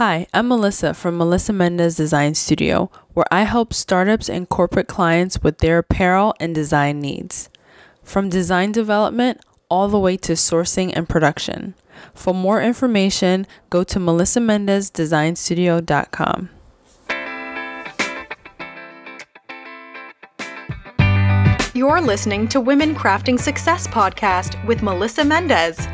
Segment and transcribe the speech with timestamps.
[0.00, 5.42] Hi, I'm Melissa from Melissa Mendez Design Studio, where I help startups and corporate clients
[5.42, 7.50] with their apparel and design needs.
[8.02, 11.74] From design development all the way to sourcing and production.
[12.14, 16.48] For more information, go to melissamendezdesignstudio.com.
[21.74, 25.86] You're listening to Women Crafting Success podcast with Melissa Mendez.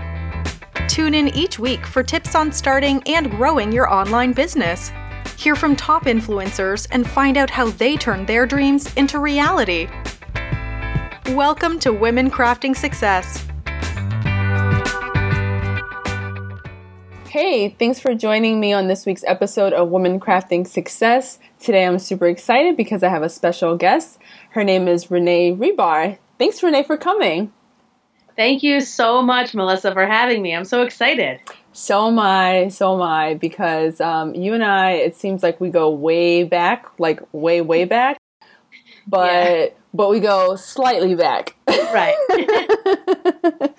[0.97, 4.91] Tune in each week for tips on starting and growing your online business.
[5.37, 9.89] Hear from top influencers and find out how they turn their dreams into reality.
[11.35, 13.47] Welcome to Women Crafting Success.
[17.29, 21.39] Hey, thanks for joining me on this week's episode of Women Crafting Success.
[21.61, 24.19] Today I'm super excited because I have a special guest.
[24.53, 26.17] Her name is Renee Hribar.
[26.39, 27.53] Thanks, Renee, for coming.
[28.37, 30.55] Thank you so much, Melissa, for having me.
[30.55, 31.41] I'm so excited.
[31.73, 35.71] So am I, so am I, because um, you and I, it seems like we
[35.71, 38.19] go way back, like way, way back,
[39.07, 39.67] but yeah.
[39.95, 41.57] but we go slightly back.
[41.67, 42.15] Right.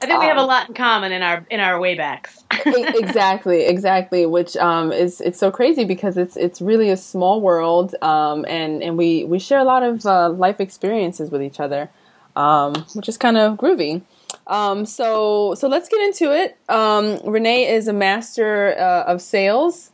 [0.00, 2.44] I think we have a um, lot in common in our in our waybacks.
[2.64, 4.26] exactly, exactly.
[4.26, 8.80] Which um, is it's so crazy because it's it's really a small world, um, and
[8.82, 11.90] and we we share a lot of uh, life experiences with each other,
[12.38, 14.02] um, which is kind of groovy.
[14.46, 16.56] Um, so so let's get into it.
[16.68, 19.90] Um, Renee is a master uh, of sales.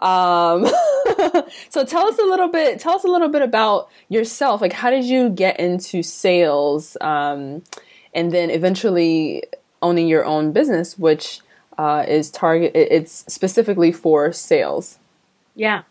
[0.00, 0.66] Um,
[1.70, 2.80] so tell us a little bit.
[2.80, 4.60] Tell us a little bit about yourself.
[4.60, 6.96] Like, how did you get into sales?
[7.00, 7.62] Um,
[8.12, 9.44] and then eventually
[9.80, 11.40] owning your own business, which
[11.78, 12.72] uh, is target.
[12.74, 14.98] It's specifically for sales.
[15.54, 15.82] Yeah.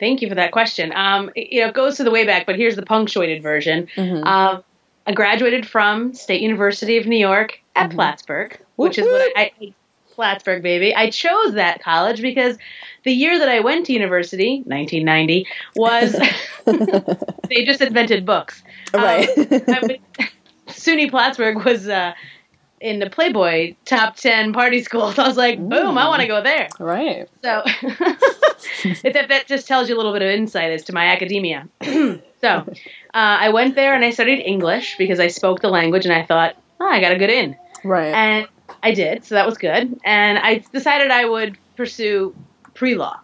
[0.00, 0.92] Thank you for that question.
[0.94, 3.88] Um, you know, it goes to the way back, but here's the punctuated version.
[3.96, 4.24] Mm-hmm.
[4.24, 4.64] Um,
[5.08, 7.96] I graduated from State University of New York at mm-hmm.
[7.96, 9.74] Plattsburgh, which is what I, I
[10.10, 10.94] Plattsburgh, baby.
[10.94, 12.58] I chose that college because
[13.04, 16.12] the year that I went to university, 1990, was
[17.48, 18.62] they just invented books.
[18.92, 19.26] Right.
[19.38, 19.88] Um,
[20.66, 22.12] SUNY Plattsburgh was uh,
[22.78, 25.14] in the Playboy top 10 party schools.
[25.14, 25.98] So I was like, boom, Ooh.
[25.98, 26.68] I want to go there.
[26.78, 27.26] Right.
[27.42, 27.62] So
[29.04, 31.66] that, that just tells you a little bit of insight as to my academia.
[32.40, 32.64] so uh,
[33.12, 36.56] I went there and I studied English because I spoke the language and I thought,
[36.80, 37.56] oh, I got a good in.
[37.84, 38.12] Right.
[38.12, 38.48] And
[38.82, 39.98] I did, so that was good.
[40.04, 42.34] And I decided I would pursue
[42.74, 43.18] pre law.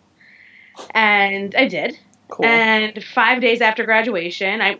[0.90, 1.98] And I did.
[2.28, 2.46] Cool.
[2.46, 4.78] And five days after graduation, I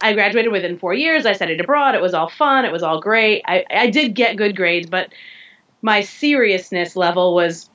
[0.00, 1.26] I graduated within four years.
[1.26, 1.94] I studied abroad.
[1.94, 2.64] It was all fun.
[2.64, 3.42] It was all great.
[3.46, 5.12] I, I did get good grades, but
[5.80, 7.70] my seriousness level was,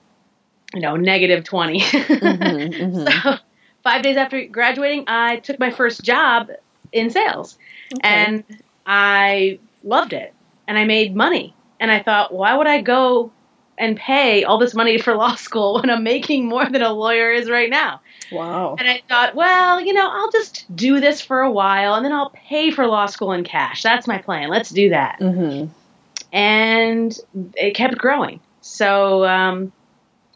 [0.74, 1.80] you know, negative 20.
[1.82, 3.22] Mm-hmm, mm-hmm.
[3.24, 3.38] So
[3.84, 6.50] five days after graduating, I took my first job
[6.92, 7.58] in sales
[7.94, 8.02] okay.
[8.04, 8.44] and
[8.86, 10.34] I loved it
[10.68, 11.56] and I made money.
[11.80, 13.32] And I thought, why would I go
[13.78, 17.32] and pay all this money for law school when I'm making more than a lawyer
[17.32, 18.02] is right now?
[18.32, 18.76] Wow.
[18.80, 22.14] And I thought, well, you know, I'll just do this for a while and then
[22.14, 23.82] I'll pay for law school in cash.
[23.82, 24.50] That's my plan.
[24.50, 25.20] Let's do that.
[25.20, 25.72] Mm-hmm.
[26.32, 27.20] And
[27.56, 28.40] it kept growing.
[28.62, 29.74] So um,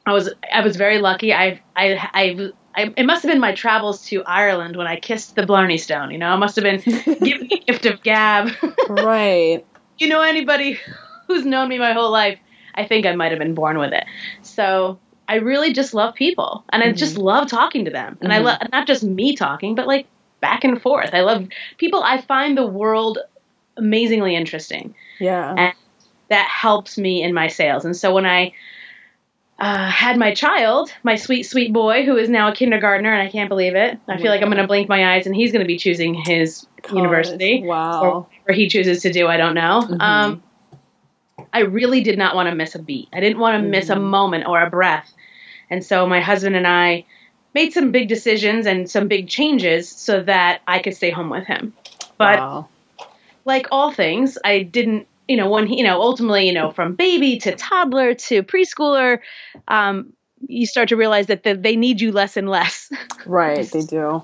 [0.06, 1.34] I was I was very lucky.
[1.34, 2.52] I I I.
[2.76, 6.12] I, it must have been my travels to Ireland when I kissed the Blarney Stone.
[6.12, 6.80] You know, I must have been
[7.20, 8.50] given the gift of gab.
[8.90, 9.66] right.
[9.98, 10.78] You know, anybody
[11.26, 12.38] who's known me my whole life,
[12.74, 14.04] I think I might have been born with it.
[14.42, 16.98] So I really just love people and I mm-hmm.
[16.98, 18.18] just love talking to them.
[18.20, 18.46] And mm-hmm.
[18.46, 20.08] I love not just me talking, but like
[20.42, 21.12] back and forth.
[21.14, 21.48] I love
[21.78, 22.04] people.
[22.04, 23.20] I find the world
[23.78, 24.96] amazingly interesting.
[25.20, 25.56] Yeah.
[25.58, 25.74] And
[26.30, 27.86] that helps me in my sales.
[27.86, 28.54] And so when I
[29.58, 33.32] uh, had my child, my sweet, sweet boy, who is now a kindergartner, and I
[33.32, 33.98] can't believe it.
[34.08, 36.14] I feel like I'm going to blink my eyes and he's going to be choosing
[36.14, 36.98] his College.
[36.98, 37.64] university.
[37.64, 38.02] Wow.
[38.02, 39.82] Or whatever he chooses to do, I don't know.
[39.84, 40.02] Mm-hmm.
[40.02, 40.44] Um,
[41.54, 43.08] I really did not want to miss a beat.
[43.14, 43.72] I didn't want to mm-hmm.
[43.72, 44.04] miss a mm-hmm.
[44.04, 45.14] moment or a breath.
[45.70, 47.06] And so my husband and I
[47.54, 51.48] made some big decisions and some big changes so that I could stay home with
[51.48, 51.74] him.
[52.18, 52.68] But wow.
[53.46, 57.38] like all things, I didn't, you know, when you know, ultimately, you know, from baby
[57.40, 59.20] to toddler to preschooler,
[59.68, 60.14] um,
[60.48, 62.92] you start to realize that the, they need you less and less.
[63.26, 64.24] Right, they do.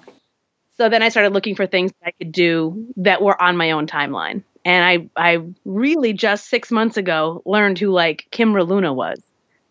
[0.77, 3.71] So then I started looking for things that I could do that were on my
[3.71, 4.43] own timeline.
[4.63, 9.19] And I, I really just six months ago learned who like Kim Luna was.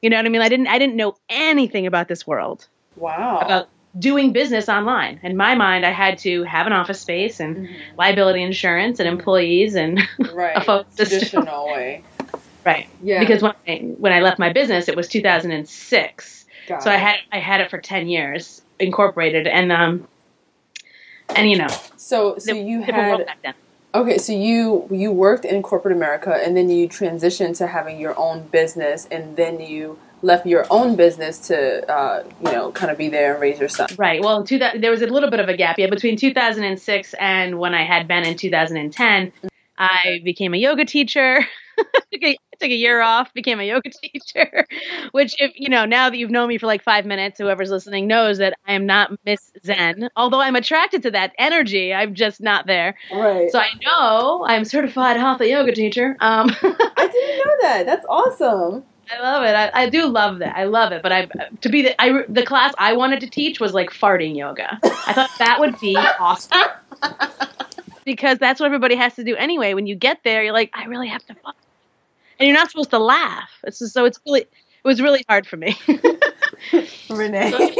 [0.02, 0.42] You know what I mean?
[0.42, 2.66] I didn't I didn't know anything about this world.
[2.96, 3.38] Wow.
[3.38, 5.20] About doing business online.
[5.22, 7.98] In my mind, I had to have an office space and mm-hmm.
[7.98, 10.00] liability insurance and employees and
[10.32, 10.56] right.
[10.56, 12.04] a phone Traditional way.
[12.64, 12.88] Right.
[13.02, 13.20] Yeah.
[13.20, 16.46] Because when I, when I left my business, it was 2006.
[16.68, 16.94] Got so it.
[16.94, 20.06] I had I had it for 10 years incorporated and um
[21.34, 21.68] and you know.
[21.96, 23.26] So so you had
[23.92, 28.16] Okay, so you you worked in corporate America and then you transitioned to having your
[28.16, 32.98] own business and then you left your own business to uh, you know kind of
[32.98, 33.88] be there and raise your son.
[33.96, 34.22] Right.
[34.22, 37.74] Well, two, there was a little bit of a gap, yeah, between 2006 and when
[37.74, 39.32] I had Ben in 2010.
[39.78, 41.40] I became a yoga teacher.
[42.12, 44.66] took, a, took a year off, became a yoga teacher.
[45.12, 48.06] Which, if you know, now that you've known me for like five minutes, whoever's listening
[48.06, 50.10] knows that I am not Miss Zen.
[50.16, 52.94] Although I'm attracted to that energy, I'm just not there.
[53.10, 53.50] Right.
[53.50, 56.16] So I know I'm certified hatha yoga teacher.
[56.20, 57.86] Um, I didn't know that.
[57.86, 58.84] That's awesome.
[59.10, 59.54] I love it.
[59.54, 60.56] I, I, do love that.
[60.56, 61.02] I love it.
[61.02, 61.26] But I
[61.62, 64.78] to be the I, the class I wanted to teach was like farting yoga.
[64.82, 66.60] I thought that would be awesome
[68.04, 69.74] because that's what everybody has to do anyway.
[69.74, 71.56] When you get there, you're like, I really have to fart,
[72.38, 73.50] and you're not supposed to laugh.
[73.64, 74.48] It's just, so it's really it
[74.84, 75.76] was really hard for me.
[77.10, 77.76] Renee.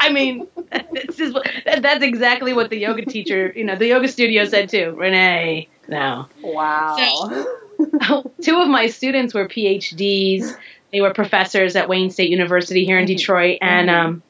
[0.00, 0.46] I mean,
[0.92, 1.34] this is
[1.64, 4.94] that's exactly what the yoga teacher, you know, the yoga studio said too.
[4.96, 6.26] Renee, no.
[6.42, 6.96] Wow.
[6.96, 7.67] So,
[8.42, 10.56] two of my students were PhDs.
[10.92, 13.16] They were professors at Wayne State University here in mm-hmm.
[13.16, 14.06] Detroit, and mm-hmm.
[14.06, 14.22] um,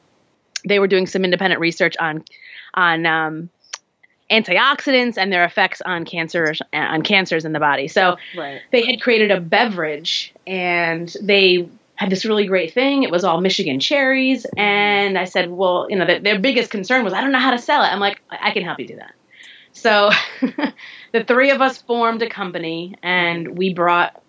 [0.67, 2.23] they were doing some independent research on
[2.73, 3.49] on um,
[4.29, 7.87] antioxidants and their effects on cancer on cancers in the body.
[7.87, 8.61] So right.
[8.71, 13.03] they had created a beverage, and they had this really great thing.
[13.03, 17.03] It was all Michigan cherries, and I said, well, you know, the, their biggest concern
[17.03, 17.87] was I don't know how to sell it.
[17.87, 19.13] I'm like, I can help you do that.
[19.79, 20.11] So
[21.11, 24.21] the three of us formed a company, and we brought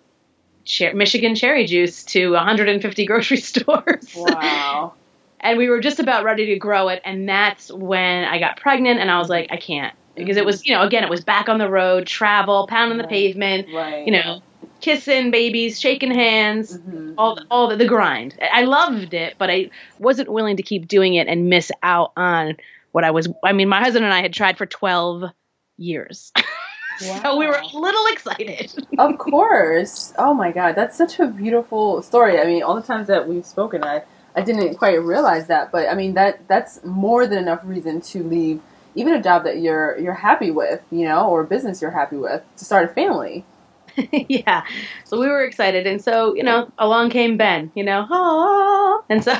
[0.63, 4.13] cher- Michigan cherry juice to 150 grocery stores.
[4.15, 4.93] Wow.
[5.39, 8.99] and we were just about ready to grow it, and that's when I got pregnant,
[8.99, 11.49] and I was like, I can't because it was, you know, again, it was back
[11.49, 14.05] on the road, travel, pounding the pavement, right.
[14.05, 14.41] you know,
[14.81, 17.13] kissing babies, shaking hands, mm-hmm.
[17.17, 18.37] all all the, the grind.
[18.41, 19.69] I loved it, but I
[19.99, 22.57] wasn't willing to keep doing it and miss out on
[22.91, 23.29] what I was.
[23.43, 25.23] I mean, my husband and I had tried for twelve
[25.81, 26.31] years.
[27.01, 27.19] Wow.
[27.23, 28.73] so we were a little excited.
[28.99, 30.13] of course.
[30.17, 32.39] Oh my god, that's such a beautiful story.
[32.39, 34.03] I mean, all the times that we've spoken, I
[34.35, 38.23] I didn't quite realize that, but I mean that that's more than enough reason to
[38.23, 38.61] leave
[38.95, 42.17] even a job that you're you're happy with, you know, or a business you're happy
[42.17, 43.45] with to start a family.
[44.11, 44.63] yeah.
[45.05, 48.07] So we were excited and so, you know, along came Ben, you know.
[48.09, 49.35] Oh, and so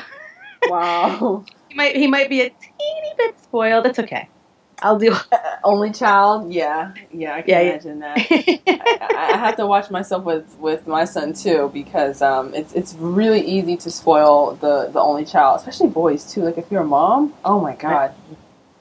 [0.67, 1.45] Wow.
[1.69, 3.85] he might he might be a teeny bit spoiled.
[3.85, 4.29] It's okay.
[4.81, 5.15] I'll do
[5.63, 6.51] only child.
[6.51, 8.15] Yeah, yeah, I can yeah, imagine yeah.
[8.15, 9.11] that.
[9.15, 12.93] I, I, have to watch myself with with my son too because um, it's it's
[12.95, 16.41] really easy to spoil the the only child, especially boys too.
[16.41, 18.13] Like if you're a mom, oh my god,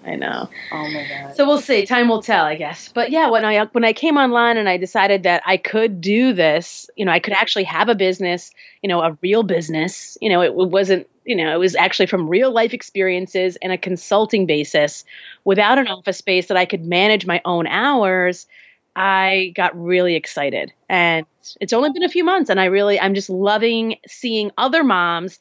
[0.05, 0.49] I know.
[0.73, 1.37] Oh my god.
[1.37, 1.85] So we'll see.
[1.85, 2.89] Time will tell, I guess.
[2.89, 6.33] But yeah, when I when I came online and I decided that I could do
[6.33, 8.51] this, you know, I could actually have a business,
[8.83, 10.17] you know, a real business.
[10.21, 13.73] You know, it, it wasn't, you know, it was actually from real life experiences and
[13.73, 15.05] a consulting basis,
[15.45, 18.49] without an office space that I could manage my own hours.
[18.97, 21.25] I got really excited, and
[21.61, 25.39] it's only been a few months, and I really, I'm just loving seeing other moms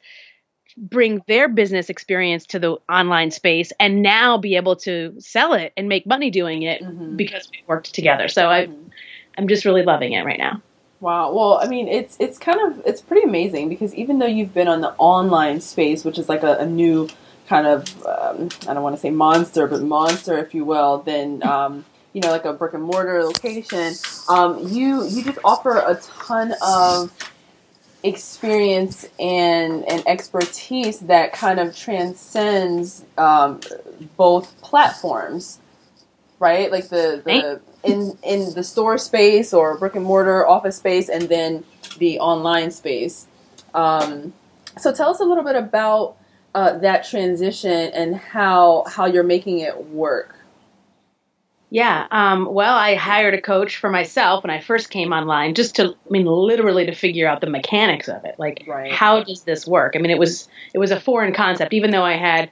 [0.76, 5.72] bring their business experience to the online space and now be able to sell it
[5.76, 7.16] and make money doing it mm-hmm.
[7.16, 8.28] because we worked together.
[8.28, 8.72] So mm-hmm.
[8.72, 8.90] I
[9.36, 10.62] I'm just really loving it right now.
[11.00, 11.32] Wow.
[11.32, 14.68] Well, I mean, it's it's kind of it's pretty amazing because even though you've been
[14.68, 17.08] on the online space, which is like a, a new
[17.48, 21.42] kind of um, I don't want to say monster, but monster, if you will, then
[21.46, 23.94] um, you know like a brick and mortar location,
[24.28, 27.12] um, you you just offer a ton of
[28.02, 33.60] experience and, and expertise that kind of transcends um,
[34.16, 35.58] both platforms,
[36.40, 36.72] right?
[36.72, 41.28] Like the, the in in the store space or brick and mortar office space, and
[41.28, 41.64] then
[41.98, 43.28] the online space.
[43.72, 44.32] Um,
[44.78, 46.16] so tell us a little bit about
[46.54, 50.34] uh, that transition and how how you're making it work.
[51.72, 52.08] Yeah.
[52.10, 55.90] Um, well, I hired a coach for myself when I first came online, just to,
[55.90, 58.34] I mean, literally to figure out the mechanics of it.
[58.38, 58.92] Like, right.
[58.92, 59.94] how does this work?
[59.94, 62.50] I mean, it was it was a foreign concept, even though I had,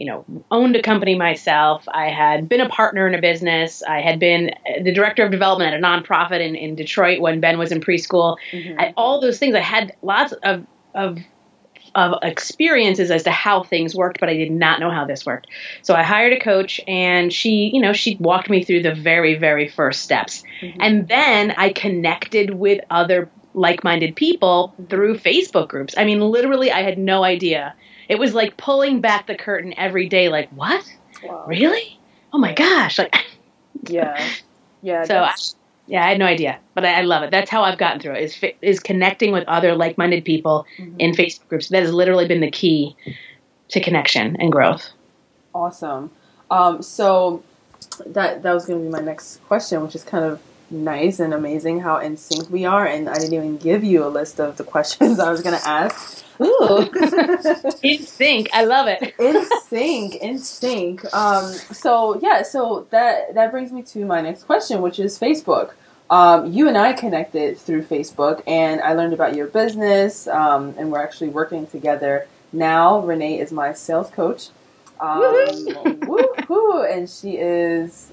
[0.00, 1.86] you know, owned a company myself.
[1.86, 3.82] I had been a partner in a business.
[3.82, 4.50] I had been
[4.82, 8.38] the director of development at a nonprofit in, in Detroit when Ben was in preschool.
[8.50, 8.80] Mm-hmm.
[8.80, 9.54] I, all those things.
[9.54, 11.18] I had lots of of
[11.94, 15.48] of experiences as to how things worked, but I did not know how this worked.
[15.82, 19.36] So I hired a coach and she, you know, she walked me through the very,
[19.36, 20.44] very first steps.
[20.62, 20.78] Mm-hmm.
[20.80, 25.94] And then I connected with other like minded people through Facebook groups.
[25.98, 27.74] I mean, literally, I had no idea.
[28.10, 30.84] It was like pulling back the curtain every day, like, what?
[31.22, 31.44] Wow.
[31.46, 31.96] Really?
[32.32, 32.98] Oh my gosh.
[32.98, 33.14] Like,
[33.86, 34.20] yeah.
[34.82, 35.04] Yeah.
[35.04, 35.34] So I,
[35.86, 37.30] yeah, I had no idea, but I, I, love it.
[37.30, 38.22] That's how I've gotten through it.
[38.24, 40.98] Is is connecting with other like-minded people mm-hmm.
[40.98, 41.68] in Facebook groups.
[41.68, 42.96] That has literally been the key
[43.68, 44.88] to connection and growth.
[45.54, 46.10] Awesome.
[46.50, 47.44] Um, so
[48.06, 50.40] that that was going to be my next question, which is kind of
[50.70, 52.86] nice and amazing how in sync we are.
[52.86, 55.68] And I didn't even give you a list of the questions I was going to
[55.68, 56.24] ask.
[56.40, 56.88] Ooh,
[57.82, 58.48] in sync.
[58.52, 59.14] I love it.
[59.18, 61.04] in sync, in sync.
[61.14, 65.72] Um, so yeah, so that that brings me to my next question, which is Facebook.
[66.08, 70.90] Um, you and I connected through Facebook, and I learned about your business, um, and
[70.90, 73.00] we're actually working together now.
[73.00, 74.48] Renee is my sales coach.
[74.98, 75.46] Um,
[76.06, 78.12] woo-hoo, and she is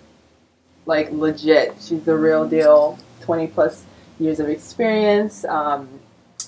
[0.87, 1.75] like legit.
[1.79, 2.97] She's the real deal.
[3.21, 3.85] Twenty plus
[4.19, 5.45] years of experience.
[5.45, 5.99] Um,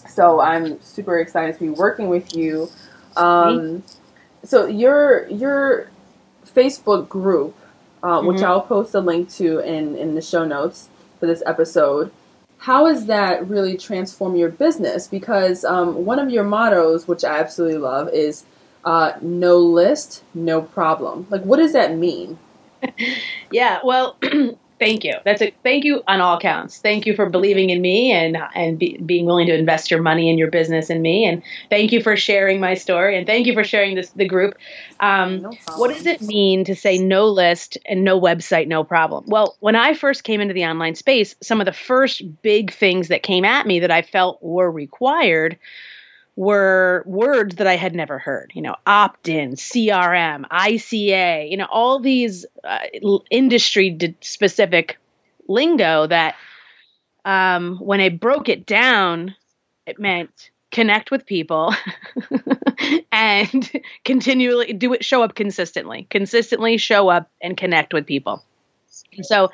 [0.10, 2.70] so I'm super excited to be working with you.
[3.16, 3.84] Um,
[4.44, 5.92] so your your
[6.46, 7.56] Facebook group,
[8.02, 8.28] uh, mm-hmm.
[8.28, 12.12] which I'll post a link to in in the show notes for this episode.
[12.60, 15.08] How has that really transformed your business?
[15.08, 18.46] Because um, one of your mottos, which I absolutely love, is
[18.84, 22.38] uh, "No list, no problem." Like, what does that mean?
[23.52, 24.18] yeah, well,
[24.80, 25.16] thank you.
[25.26, 26.80] That's a thank you on all counts.
[26.80, 30.30] Thank you for believing in me and and be, being willing to invest your money
[30.30, 31.26] in your business in me.
[31.26, 33.18] And thank you for sharing my story.
[33.18, 34.56] And thank you for sharing this the group.
[35.00, 39.26] Um, no what does it mean to say no list and no website, no problem?
[39.28, 43.10] Well, when I first came into the online space, some of the first big things
[43.10, 45.60] that came at me that I felt were required
[46.40, 51.68] were words that I had never heard, you know, opt in, CRM, ICA, you know,
[51.70, 52.80] all these uh,
[53.30, 54.98] industry specific
[55.50, 56.36] lingo that
[57.26, 59.36] um, when I broke it down,
[59.86, 61.76] it meant connect with people
[63.12, 63.70] and
[64.06, 68.46] continually do it, show up consistently, consistently show up and connect with people.
[69.24, 69.52] So,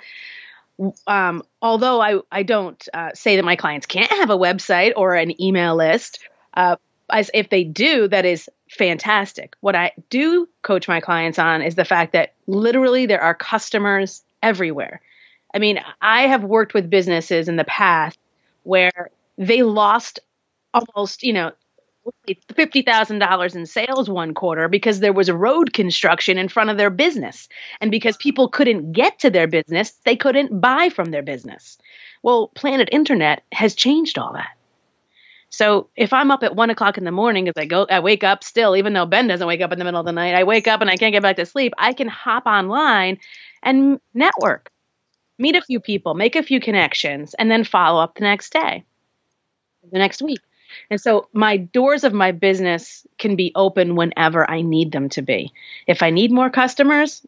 [1.08, 5.15] um, although I, I don't uh, say that my clients can't have a website or
[5.15, 6.20] an email list,
[6.56, 6.76] uh,
[7.10, 9.56] as if they do, that is fantastic.
[9.62, 14.24] What I do coach my clients on is the fact that literally there are customers
[14.42, 15.02] everywhere.
[15.54, 18.18] I mean, I have worked with businesses in the past
[18.64, 20.20] where they lost
[20.74, 21.52] almost, you know,
[22.28, 27.48] $50,000 in sales one quarter because there was road construction in front of their business.
[27.82, 31.78] And because people couldn't get to their business, they couldn't buy from their business.
[32.22, 34.56] Well, Planet Internet has changed all that.
[35.56, 38.26] So if I'm up at one o'clock in the morning, as I go, I wake
[38.26, 40.44] up still, even though Ben doesn't wake up in the middle of the night, I
[40.44, 41.72] wake up and I can't get back to sleep.
[41.78, 43.20] I can hop online
[43.64, 44.70] and network,
[45.38, 48.84] meet a few people, make a few connections, and then follow up the next day,
[49.94, 50.42] the next week.
[50.90, 55.22] And so my doors of my business can be open whenever I need them to
[55.22, 55.54] be.
[55.88, 57.26] If I need more customers,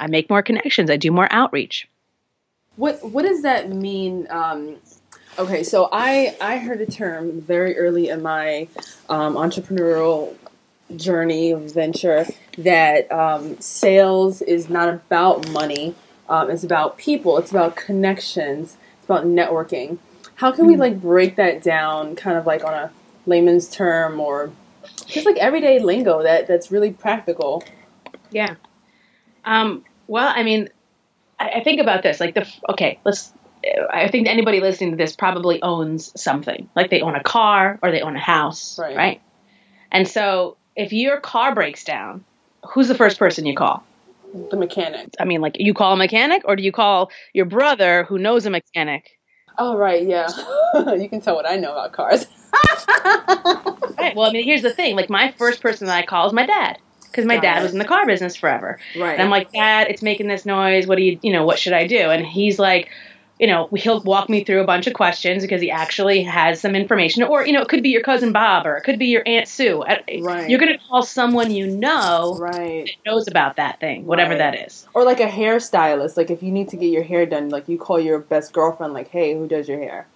[0.00, 1.86] I make more connections, I do more outreach.
[2.76, 4.76] What what does that mean um,
[5.38, 8.66] Okay, so I I heard a term very early in my
[9.08, 10.34] um, entrepreneurial
[10.96, 12.26] journey of venture
[12.56, 15.94] that um, sales is not about money.
[16.28, 17.38] Um, it's about people.
[17.38, 18.76] It's about connections.
[18.96, 19.98] It's about networking.
[20.34, 20.80] How can we hmm.
[20.80, 22.90] like break that down, kind of like on a
[23.24, 24.50] layman's term, or
[25.06, 27.62] just like everyday lingo that that's really practical?
[28.32, 28.56] Yeah.
[29.44, 30.68] Um, well, I mean,
[31.38, 32.98] I, I think about this like the okay.
[33.04, 33.32] Let's
[33.90, 36.68] I think anybody listening to this probably owns something.
[36.74, 38.96] Like they own a car or they own a house, right?
[38.96, 39.22] right?
[39.90, 42.24] And so if your car breaks down,
[42.70, 43.84] who's the first person you call?
[44.50, 45.14] The mechanic.
[45.18, 48.46] I mean, like you call a mechanic or do you call your brother who knows
[48.46, 49.18] a mechanic?
[49.56, 50.28] Oh, right, yeah.
[50.94, 52.26] you can tell what I know about cars.
[53.98, 54.14] right.
[54.14, 54.94] Well, I mean, here's the thing.
[54.94, 56.78] Like my first person that I call is my dad
[57.10, 58.78] because my dad was in the car business forever.
[58.96, 59.12] Right.
[59.12, 60.86] And I'm like, Dad, it's making this noise.
[60.86, 61.98] What do you, you know, what should I do?
[61.98, 62.90] And he's like,
[63.38, 66.74] you know, he'll walk me through a bunch of questions because he actually has some
[66.74, 67.22] information.
[67.22, 69.48] Or, you know, it could be your cousin Bob or it could be your Aunt
[69.48, 69.82] Sue.
[69.82, 70.48] Right.
[70.50, 72.86] You're going to call someone you know right.
[72.86, 74.38] that knows about that thing, whatever right.
[74.38, 74.86] that is.
[74.94, 76.16] Or like a hairstylist.
[76.16, 78.92] Like if you need to get your hair done, like you call your best girlfriend,
[78.92, 80.08] like, hey, who does your hair?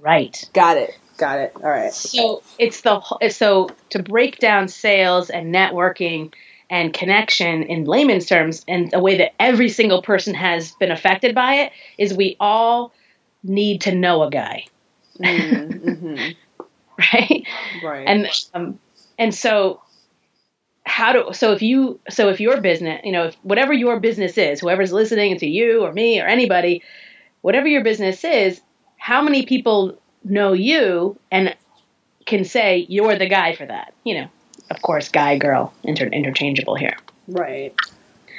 [0.00, 0.48] Right.
[0.52, 0.98] Got it.
[1.18, 1.52] Got it.
[1.56, 1.92] All right.
[1.92, 6.32] So it's the, so to break down sales and networking–
[6.74, 11.32] and connection in layman's terms and a way that every single person has been affected
[11.32, 12.92] by it is we all
[13.44, 14.64] need to know a guy.
[15.20, 16.32] Mm-hmm.
[16.98, 17.46] right?
[17.84, 18.08] Right.
[18.08, 18.80] And um,
[19.16, 19.82] and so
[20.84, 24.36] how do so if you so if your business you know if whatever your business
[24.36, 26.82] is whoever's listening to you or me or anybody
[27.42, 28.60] whatever your business is
[28.96, 31.54] how many people know you and
[32.26, 34.28] can say you're the guy for that you know
[34.70, 36.96] of course, guy girl inter- interchangeable here.
[37.28, 37.74] Right.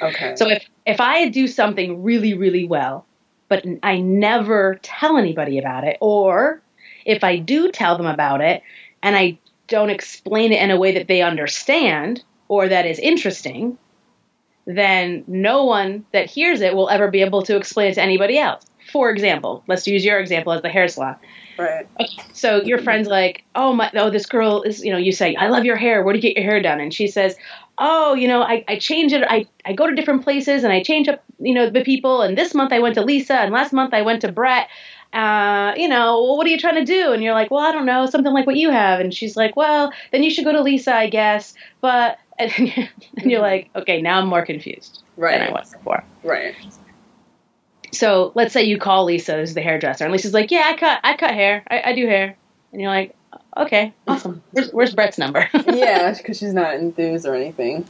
[0.02, 0.36] Okay.
[0.36, 3.06] So if if I do something really really well,
[3.48, 6.60] but I never tell anybody about it, or
[7.04, 8.62] if I do tell them about it
[9.02, 13.78] and I don't explain it in a way that they understand or that is interesting,
[14.66, 18.38] then no one that hears it will ever be able to explain it to anybody
[18.38, 18.64] else.
[18.92, 21.16] For example, let's use your example as the hair salon.
[21.58, 21.86] Right.
[22.32, 25.48] So your friend's like, "Oh my, oh this girl is, you know, you say, I
[25.48, 26.02] love your hair.
[26.02, 27.34] Where do you get your hair done?" And she says,
[27.78, 29.24] "Oh, you know, I, I change it.
[29.28, 32.22] I, I go to different places and I change up, you know, the people.
[32.22, 34.68] And this month I went to Lisa, and last month I went to Brett.
[35.12, 37.12] Uh, you know, well, what are you trying to do?
[37.12, 39.00] And you're like, well, I don't know, something like what you have.
[39.00, 41.54] And she's like, well, then you should go to Lisa, I guess.
[41.80, 42.52] But and,
[43.16, 45.38] and you're like, okay, now I'm more confused right.
[45.38, 46.04] than I was before.
[46.22, 46.54] Right.
[47.96, 51.00] So let's say you call Lisa, who's the hairdresser, and Lisa's like, yeah, I cut,
[51.02, 52.36] I cut hair, I, I do hair,
[52.72, 53.14] and you're like,
[53.56, 54.42] okay, awesome.
[54.52, 55.48] Where's, where's Brett's number?
[55.66, 57.86] yeah, because she's not enthused or anything.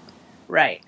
[0.48, 0.82] Right.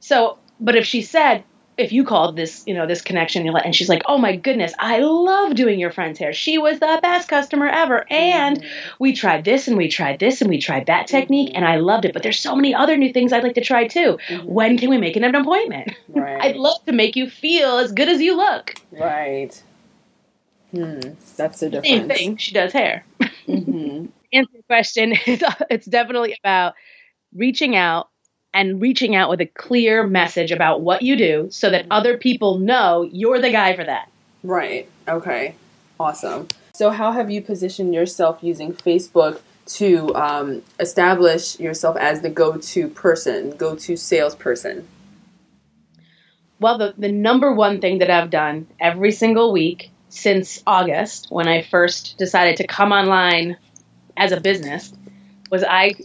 [0.00, 1.44] So, but if she said,
[1.78, 5.00] if you called this, you know, this connection, and she's like, "Oh my goodness, I
[5.00, 6.32] love doing your friend's hair.
[6.32, 8.94] She was the best customer ever, and mm-hmm.
[8.98, 11.56] we tried this and we tried this and we tried that technique, mm-hmm.
[11.56, 12.12] and I loved it.
[12.12, 14.18] But there's so many other new things I'd like to try too.
[14.28, 14.46] Mm-hmm.
[14.46, 15.92] When can we make an appointment?
[16.08, 16.40] Right.
[16.40, 18.74] I'd love to make you feel as good as you look.
[18.90, 19.62] Right.
[20.70, 21.00] Hmm.
[21.36, 21.88] That's the difference.
[21.88, 22.36] Same thing.
[22.38, 23.04] She does hair.
[23.20, 24.06] Mm-hmm.
[24.32, 25.14] Answer the question.
[25.26, 26.74] It's, it's definitely about
[27.34, 28.08] reaching out
[28.56, 32.58] and reaching out with a clear message about what you do so that other people
[32.58, 34.10] know you're the guy for that.
[34.42, 34.88] Right.
[35.06, 35.54] Okay.
[36.00, 36.48] Awesome.
[36.74, 42.56] So, how have you positioned yourself using Facebook to um, establish yourself as the go
[42.56, 44.88] to person, go to salesperson?
[46.58, 51.46] Well, the, the number one thing that I've done every single week since August, when
[51.46, 53.58] I first decided to come online
[54.16, 54.94] as a business,
[55.50, 55.96] was I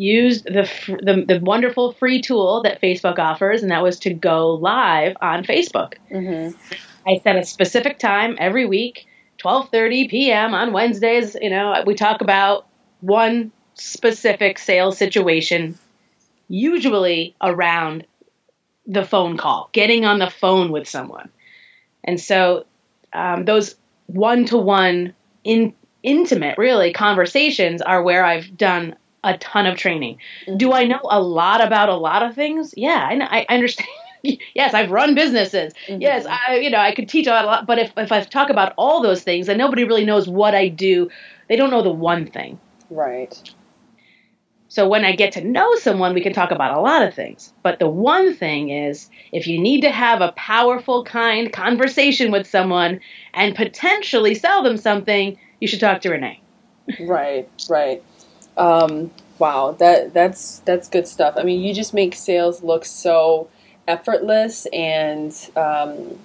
[0.00, 4.54] used the, the, the wonderful free tool that Facebook offers, and that was to go
[4.54, 5.94] live on Facebook.
[6.10, 6.56] Mm-hmm.
[7.06, 9.06] I set a specific time every week,
[9.38, 10.54] 12:30 p.m.
[10.54, 11.36] on Wednesdays.
[11.40, 12.66] You know, we talk about
[13.00, 15.78] one specific sales situation,
[16.48, 18.06] usually around
[18.86, 21.28] the phone call, getting on the phone with someone,
[22.04, 22.64] and so
[23.12, 23.76] um, those
[24.06, 25.14] one-to-one
[25.44, 30.18] in intimate really conversations are where I've done a ton of training.
[30.46, 30.56] Mm-hmm.
[30.56, 32.74] Do I know a lot about a lot of things?
[32.76, 33.88] Yeah, I, I understand.
[34.22, 35.72] yes, I've run businesses.
[35.88, 36.02] Mm-hmm.
[36.02, 37.66] Yes, I you know I could teach a lot.
[37.66, 40.68] But if if I talk about all those things, and nobody really knows what I
[40.68, 41.10] do.
[41.48, 42.60] They don't know the one thing.
[42.90, 43.40] Right.
[44.70, 47.52] So when I get to know someone, we can talk about a lot of things.
[47.64, 52.46] But the one thing is, if you need to have a powerful, kind conversation with
[52.46, 53.00] someone
[53.34, 56.40] and potentially sell them something, you should talk to Renee.
[57.00, 58.00] right, right.
[58.56, 61.34] Um, wow, that that's that's good stuff.
[61.36, 63.48] I mean, you just make sales look so
[63.88, 66.18] effortless and um,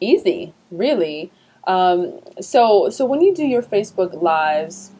[0.00, 1.30] easy, really.
[1.66, 4.90] Um, so so when you do your Facebook lives,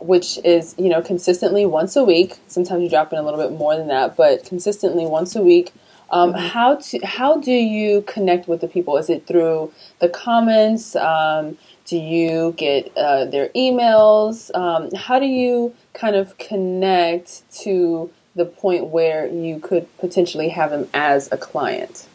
[0.00, 3.56] which is you know consistently once a week, sometimes you drop in a little bit
[3.56, 5.72] more than that, but consistently once a week.
[6.12, 6.48] Um, mm-hmm.
[6.48, 8.96] how to how do you connect with the people?
[8.96, 10.96] Is it through the comments?
[10.96, 11.56] Um,
[11.90, 14.54] do you get uh, their emails?
[14.56, 20.70] Um, how do you kind of connect to the point where you could potentially have
[20.70, 22.06] them as a client?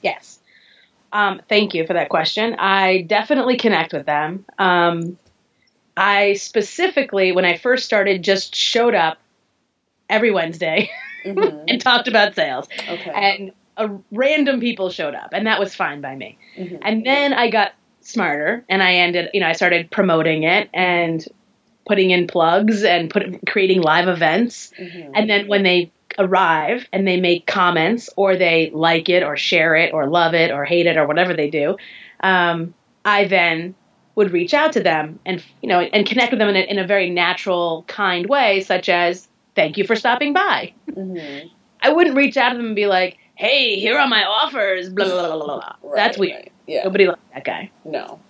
[0.00, 0.38] Yes.
[1.12, 2.54] Um, thank you for that question.
[2.54, 4.46] I definitely connect with them.
[4.58, 5.18] Um,
[5.98, 9.18] I specifically, when I first started, just showed up
[10.08, 10.90] every Wednesday
[11.26, 11.64] mm-hmm.
[11.68, 12.68] and talked about sales.
[12.88, 13.10] Okay.
[13.14, 16.38] And a, random people showed up, and that was fine by me.
[16.56, 16.76] Mm-hmm.
[16.80, 21.24] And then I got smarter and I ended, you know, I started promoting it and
[21.86, 24.72] putting in plugs and put creating live events.
[24.78, 25.12] Mm-hmm.
[25.14, 29.74] And then when they arrive and they make comments or they like it or share
[29.76, 31.76] it or love it or hate it or whatever they do,
[32.20, 33.74] um, I then
[34.14, 36.78] would reach out to them and you know and connect with them in a, in
[36.78, 41.48] a very natural, kind way, such as "Thank you for stopping by." Mm-hmm.
[41.82, 45.06] I wouldn't reach out to them and be like, "Hey, here are my offers." Blah
[45.06, 45.46] blah blah blah.
[45.46, 45.76] blah.
[45.82, 46.34] Right, That's weird.
[46.34, 46.52] Right.
[46.70, 46.84] Yeah.
[46.84, 47.70] Nobody likes that guy.
[47.84, 48.20] No.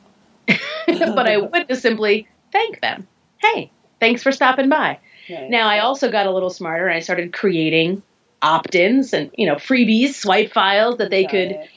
[0.87, 3.07] but I would just simply thank them.
[3.37, 4.99] Hey, thanks for stopping by.
[5.29, 5.51] Nice.
[5.51, 8.03] Now I also got a little smarter and I started creating
[8.43, 11.69] opt-ins and you know freebies, swipe files that they got could it.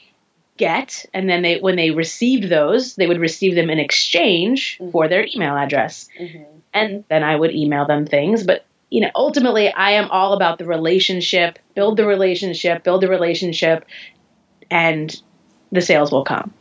[0.56, 4.90] get, and then they when they received those, they would receive them in exchange mm-hmm.
[4.90, 6.42] for their email address, mm-hmm.
[6.72, 8.42] and then I would email them things.
[8.42, 11.58] But you know, ultimately, I am all about the relationship.
[11.74, 12.82] Build the relationship.
[12.82, 13.84] Build the relationship,
[14.70, 15.14] and
[15.74, 16.52] the sales will come.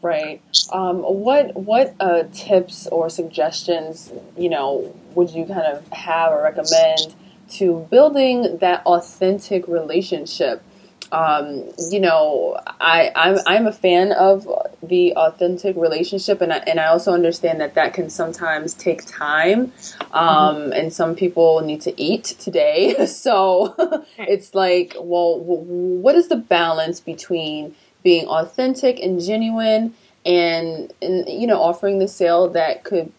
[0.00, 0.40] Right.
[0.72, 6.42] Um, what what uh, tips or suggestions you know would you kind of have or
[6.44, 7.16] recommend
[7.48, 10.62] to building that authentic relationship
[11.10, 14.46] um, you know, I I'm I'm a fan of
[14.82, 19.72] the authentic relationship, and I, and I also understand that that can sometimes take time,
[20.12, 20.72] um, mm-hmm.
[20.72, 22.94] and some people need to eat today.
[23.18, 23.74] So
[24.18, 31.46] it's like, well, what is the balance between being authentic and genuine, and and you
[31.46, 33.12] know, offering the sale that could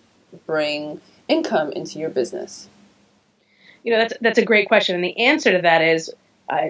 [0.45, 2.67] bring income into your business?
[3.83, 6.13] You know, that's that's a great question, and the answer to that is.
[6.47, 6.69] Uh,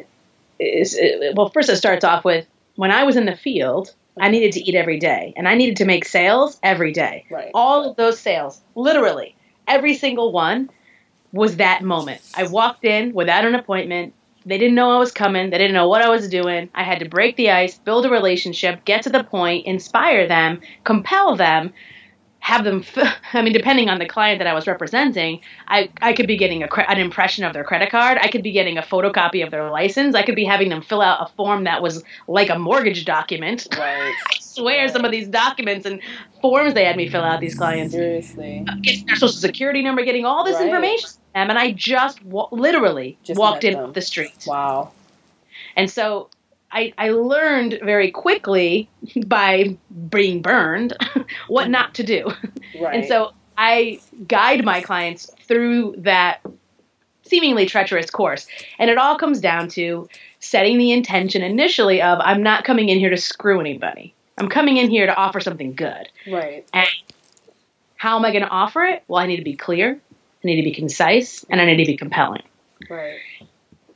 [0.61, 2.45] is it, well, first it starts off with
[2.75, 5.77] when I was in the field, I needed to eat every day and I needed
[5.77, 7.25] to make sales every day.
[7.31, 7.51] Right.
[7.53, 9.35] All of those sales, literally
[9.69, 10.69] every single one
[11.31, 12.21] was that moment.
[12.35, 14.13] I walked in without an appointment.
[14.45, 15.49] They didn't know I was coming.
[15.49, 16.69] They didn't know what I was doing.
[16.73, 20.61] I had to break the ice, build a relationship, get to the point, inspire them,
[20.83, 21.73] compel them
[22.39, 22.83] have them
[23.33, 26.63] i mean depending on the client that i was representing i, I could be getting
[26.63, 28.17] a, an impression of their credit card.
[28.21, 30.15] I could be getting a photocopy of their license.
[30.15, 33.67] I could be having them fill out a form that was like a mortgage document.
[33.79, 34.13] Right.
[34.29, 34.91] I swear right.
[34.91, 36.01] some of these documents and
[36.41, 37.93] forms they had me fill out these clients.
[37.93, 38.65] Seriously.
[38.67, 40.65] Uh, getting their social security number getting all this right.
[40.65, 44.91] information and i just wa- literally just walked in the street wow.
[45.77, 46.29] And so
[46.71, 48.89] I, I learned very quickly
[49.25, 49.77] by
[50.09, 50.95] being burned
[51.47, 52.31] what not to do.
[52.79, 52.95] Right.
[52.99, 56.41] And so I guide my clients through that
[57.23, 58.47] seemingly treacherous course.
[58.77, 60.07] And it all comes down to
[60.39, 64.13] setting the intention initially of I'm not coming in here to screw anybody.
[64.37, 66.09] I'm coming in here to offer something good.
[66.27, 66.65] Right.
[66.73, 66.87] And
[67.97, 69.03] how am I going to offer it?
[69.07, 71.91] Well, I need to be clear, I need to be concise, and I need to
[71.91, 72.43] be compelling.
[72.89, 73.19] Right.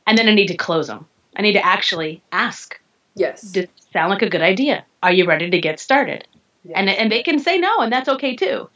[0.06, 1.08] And then I need to close them.
[1.36, 2.80] I need to actually ask.
[3.16, 3.42] Yes.
[3.42, 4.86] Does it sound like a good idea?
[5.02, 6.28] Are you ready to get started?
[6.64, 6.74] Yes.
[6.76, 8.70] And and they can say no, and that's okay too.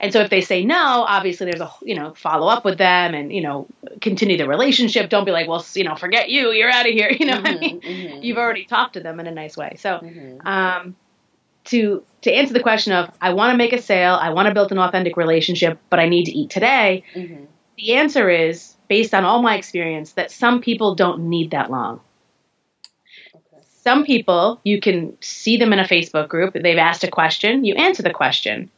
[0.00, 3.14] And so if they say no, obviously there's a you know follow up with them
[3.14, 3.66] and you know
[4.00, 5.08] continue the relationship.
[5.08, 7.10] Don't be like, well, you know, forget you, you're out of here.
[7.18, 8.22] You know, mm-hmm, I mean, mm-hmm.
[8.22, 9.76] you've already talked to them in a nice way.
[9.78, 10.46] So, mm-hmm.
[10.46, 10.96] um,
[11.64, 14.54] to to answer the question of I want to make a sale, I want to
[14.54, 17.04] build an authentic relationship, but I need to eat today.
[17.76, 22.00] The answer is based on all my experience, that some people don't need that long.
[23.34, 23.64] Okay.
[23.82, 27.74] Some people, you can see them in a Facebook group, they've asked a question, you
[27.74, 28.70] answer the question.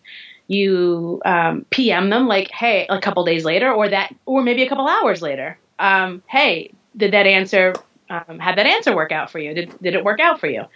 [0.49, 4.69] You um, PM them like, hey, a couple days later, or that, or maybe a
[4.69, 5.59] couple hours later.
[5.79, 7.75] Um, hey, did that answer,
[8.09, 9.55] um, had that answer work out for you?
[9.55, 10.67] Did, did it work out for you?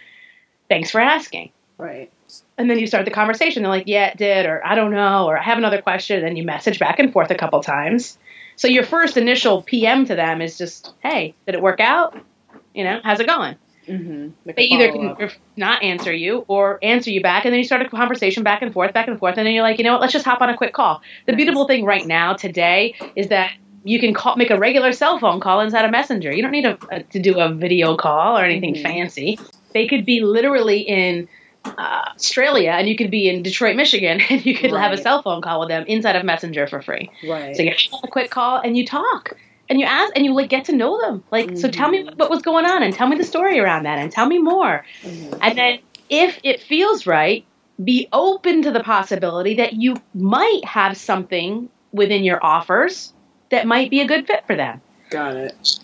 [0.67, 1.51] Thanks for asking.
[1.81, 2.11] Right.
[2.59, 3.63] And then you start the conversation.
[3.63, 6.23] They're like, yeah, it did, or I don't know, or I have another question.
[6.23, 8.19] And you message back and forth a couple times.
[8.55, 12.15] So your first initial PM to them is just, hey, did it work out?
[12.75, 13.55] You know, how's it going?
[13.87, 14.51] Mm-hmm.
[14.55, 17.89] they either can not answer you or answer you back, and then you start a
[17.89, 20.01] conversation back and forth, back and forth, and then you're like, you know what?
[20.01, 21.01] Let's just hop on a quick call.
[21.25, 21.37] The nice.
[21.37, 25.39] beautiful thing right now today is that you can call, make a regular cell phone
[25.39, 26.31] call inside a messenger.
[26.31, 28.83] You don't need a, a, to do a video call or anything mm-hmm.
[28.83, 29.39] fancy.
[29.73, 31.27] They could be literally in
[31.65, 34.81] uh, Australia and you could be in Detroit, Michigan, and you could right.
[34.81, 37.09] have a cell phone call with them inside of Messenger for free.
[37.27, 37.55] Right.
[37.55, 39.35] So you have a quick call and you talk
[39.69, 41.23] and you ask and you like get to know them.
[41.31, 41.55] Like, mm-hmm.
[41.55, 44.11] so tell me what was going on and tell me the story around that and
[44.11, 44.85] tell me more.
[45.03, 45.39] Mm-hmm.
[45.41, 47.45] And then if it feels right,
[47.83, 53.13] be open to the possibility that you might have something within your offers
[53.49, 54.81] that might be a good fit for them.
[55.09, 55.79] Got it.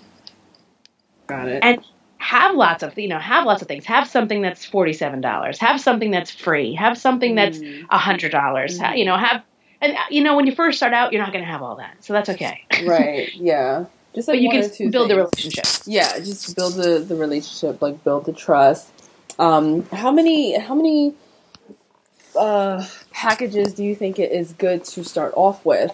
[1.27, 1.59] Got it.
[1.63, 1.83] And
[2.27, 3.85] have lots of you know have lots of things.
[3.85, 6.73] Have something that's $47 have something that's free.
[6.73, 8.31] Have something that's $100 mm.
[8.31, 8.79] dollars.
[8.79, 8.97] Mm.
[8.97, 9.43] you know have
[9.79, 12.03] and you know when you first start out you're not going to have all that.
[12.03, 12.65] So that's okay.
[12.85, 13.33] Right.
[13.33, 13.85] Yeah.
[14.13, 15.07] Just like but you can build things.
[15.07, 15.65] the relationship.
[15.85, 18.91] Yeah just build the, the relationship like build the trust.
[19.39, 21.13] Um, how many how many
[22.35, 25.91] uh, packages do you think it is good to start off with?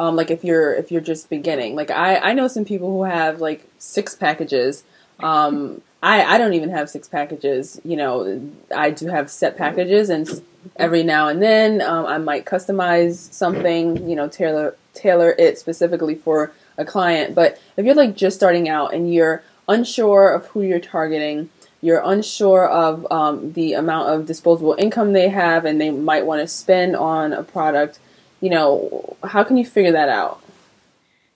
[0.00, 1.76] Um, like if you're if you're just beginning.
[1.76, 4.82] Like i i know some people who have like six packages
[5.20, 7.80] um, I, I don't even have six packages.
[7.84, 10.28] You know, I do have set packages, and
[10.76, 14.08] every now and then um, I might customize something.
[14.08, 17.34] You know, tailor tailor it specifically for a client.
[17.34, 21.48] But if you're like just starting out and you're unsure of who you're targeting,
[21.80, 26.40] you're unsure of um, the amount of disposable income they have, and they might want
[26.40, 27.98] to spend on a product.
[28.40, 30.42] You know, how can you figure that out?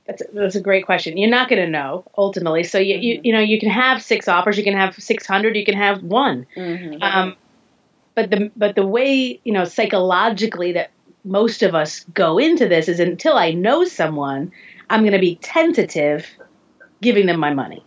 [0.09, 1.19] That's a, that's a great question.
[1.19, 2.65] You're not going to know ultimately.
[2.65, 3.03] So you, mm-hmm.
[3.03, 6.03] you you know you can have six offers, you can have 600, you can have
[6.03, 6.47] one.
[6.57, 7.03] Mm-hmm.
[7.03, 7.37] Um,
[8.15, 10.91] but the but the way you know psychologically that
[11.25, 14.51] most of us go into this is until I know someone,
[14.89, 16.27] I'm going to be tentative
[17.03, 17.85] giving them my money.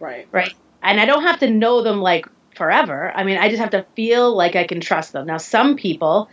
[0.00, 0.26] Right.
[0.32, 0.54] Right.
[0.82, 3.12] And I don't have to know them like forever.
[3.14, 5.26] I mean, I just have to feel like I can trust them.
[5.26, 6.28] Now, some people,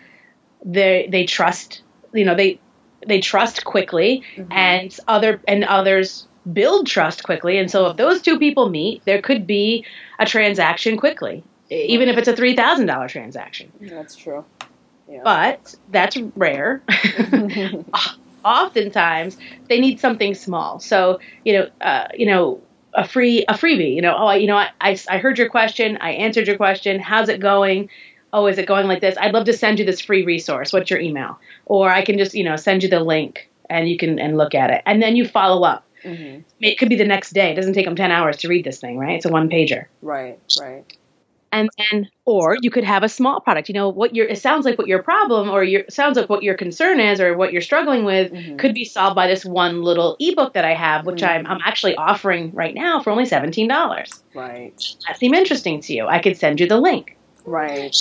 [0.64, 1.84] they they trust.
[2.14, 2.60] You know, they
[3.06, 4.52] they trust quickly, mm-hmm.
[4.52, 7.58] and other and others build trust quickly.
[7.58, 9.86] And so if those two people meet, there could be
[10.18, 13.72] a transaction quickly, even if it's a $3,000 transaction.
[13.82, 14.46] That's true.
[15.10, 15.22] Yeah.
[15.24, 16.82] But that's rare.
[18.46, 20.80] Oftentimes, they need something small.
[20.80, 22.62] So, you know, uh, you know,
[22.94, 23.96] a free a freebie.
[23.96, 25.98] You know, oh, you know, I, I I heard your question.
[26.02, 27.00] I answered your question.
[27.00, 27.90] How's it going?
[28.32, 29.18] Oh, is it going like this?
[29.20, 30.72] I'd love to send you this free resource.
[30.72, 31.40] What's your email?
[31.66, 34.56] Or I can just, you know, send you the link and you can and look
[34.56, 34.84] at it.
[34.86, 35.86] And then you follow up.
[36.04, 36.42] Mm-hmm.
[36.62, 37.52] It could be the next day.
[37.52, 39.16] It doesn't take them 10 hours to read this thing, right?
[39.16, 39.86] It's a one pager.
[40.02, 40.86] Right, right
[41.52, 44.66] and then or you could have a small product you know what your it sounds
[44.66, 47.62] like what your problem or your sounds like what your concern is or what you're
[47.62, 48.58] struggling with mm-hmm.
[48.58, 51.46] could be solved by this one little ebook that i have which mm-hmm.
[51.46, 56.08] I'm, I'm actually offering right now for only $17 right that seem interesting to you
[56.08, 57.96] i could send you the link right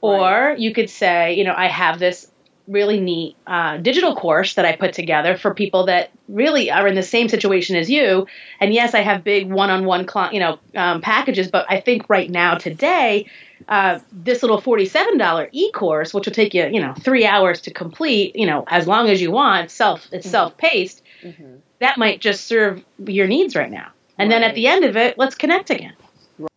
[0.00, 0.58] or right.
[0.58, 2.30] you could say you know i have this
[2.68, 6.94] really neat uh, digital course that I put together for people that really are in
[6.94, 8.26] the same situation as you.
[8.60, 12.28] And yes, I have big one-on-one, cl- you know, um, packages, but I think right
[12.28, 13.26] now today,
[13.68, 17.72] uh, this little forty-seven dollar e-course, which will take you, you know, three hours to
[17.72, 20.32] complete, you know, as long as you want, self, it's mm-hmm.
[20.32, 21.02] self-paced.
[21.22, 21.56] Mm-hmm.
[21.80, 23.92] That might just serve your needs right now.
[24.18, 24.40] And right.
[24.40, 25.94] then at the end of it, let's connect again.
[26.38, 26.50] Right.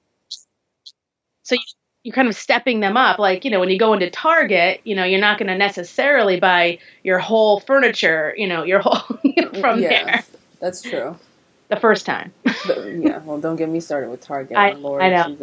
[1.44, 1.62] So you
[2.10, 3.20] you're kind of stepping them up.
[3.20, 6.40] Like, you know, when you go into Target, you know, you're not going to necessarily
[6.40, 8.96] buy your whole furniture, you know, your whole
[9.62, 10.24] from yeah, there.
[10.60, 11.20] That's true.
[11.68, 12.34] The first time.
[12.68, 13.20] yeah.
[13.20, 14.58] Well, don't get me started with Target.
[14.58, 15.38] I, Lord I know.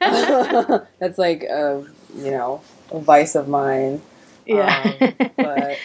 [0.98, 4.00] that's like a, you know, a vice of mine.
[4.46, 4.94] Yeah.
[4.98, 5.76] Um, but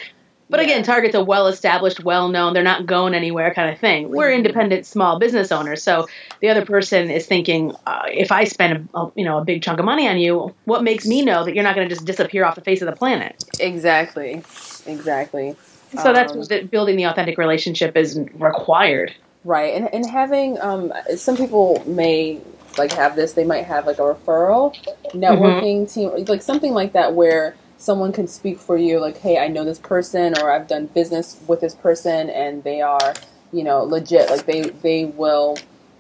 [0.50, 0.66] but yeah.
[0.66, 4.10] again, Target's a well established, well known, they're not going anywhere kind of thing.
[4.10, 4.38] We're mm-hmm.
[4.38, 5.84] independent small business owners.
[5.84, 6.08] So
[6.40, 9.62] the other person is thinking, uh, if I spend a, a, you know a big
[9.62, 12.06] chunk of money on you, what makes me know that you're not going to just
[12.06, 13.44] disappear off the face of the planet?
[13.60, 14.44] Exactly.
[14.86, 15.56] Exactly.
[15.94, 19.14] So um, that's what building the authentic relationship is required.
[19.44, 19.76] Right.
[19.76, 22.42] And and having um some people may
[22.78, 24.76] like have this, they might have like a referral
[25.14, 26.16] networking mm-hmm.
[26.16, 29.64] team like something like that where someone can speak for you like hey i know
[29.64, 33.14] this person or i've done business with this person and they are
[33.52, 35.58] you know legit like they they will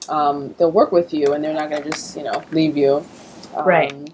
[0.09, 3.05] um, they'll work with you and they're not going to just you know leave you.
[3.55, 4.13] Um, right.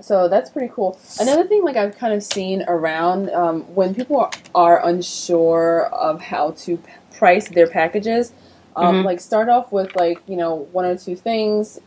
[0.00, 0.98] so that's pretty cool.
[1.20, 6.52] Another thing like i've kind of seen around um, when people are unsure of how
[6.52, 6.82] to
[7.16, 8.32] price their packages
[8.74, 9.06] um, mm-hmm.
[9.06, 11.78] like start off with like you know one or two things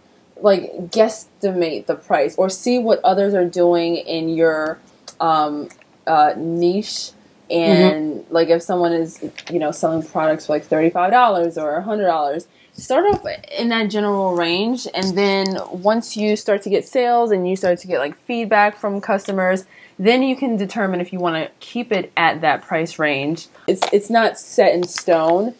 [0.42, 4.80] like guesstimate the price or see what others are doing in your
[5.20, 5.70] um,
[6.08, 7.12] uh, niche
[7.50, 8.34] and mm-hmm.
[8.34, 13.26] like if someone is you know selling products for like $35 or $100 start off
[13.58, 14.86] in that general range.
[14.94, 18.78] And then once you start to get sales and you start to get like feedback
[18.78, 19.66] from customers
[19.98, 23.48] then you can determine if you want to keep it at that price range.
[23.68, 25.56] It's it's not set in stone.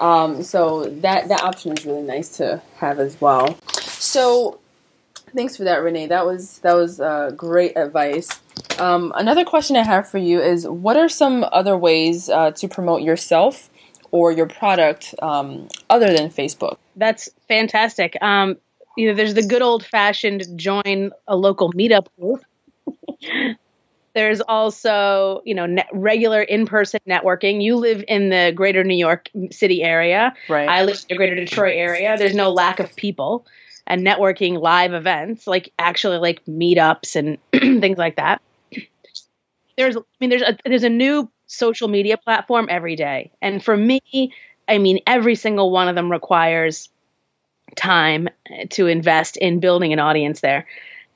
[0.00, 3.58] Um, so that that option is really nice to have as well.
[3.72, 4.60] So
[5.38, 8.28] thanks for that renee that was that was uh, great advice
[8.78, 12.68] um, another question I have for you is what are some other ways uh, to
[12.68, 13.70] promote yourself
[14.10, 16.76] or your product um, other than Facebook?
[16.96, 18.16] That's fantastic.
[18.22, 18.56] Um,
[18.96, 22.42] you know, there's the good old fashioned join a local meetup group.
[24.14, 27.62] there's also, you know, ne- regular in person networking.
[27.62, 30.34] You live in the greater New York City area.
[30.48, 30.68] Right.
[30.68, 32.16] I live in the greater Detroit area.
[32.16, 33.46] There's no lack of people
[33.88, 37.38] and networking live events, like actually like meetups and
[37.82, 38.42] things like that
[39.76, 43.30] there's I mean there's a there's a new social media platform every day.
[43.40, 44.00] And for me,
[44.68, 46.88] I mean every single one of them requires
[47.76, 48.28] time
[48.70, 50.66] to invest in building an audience there.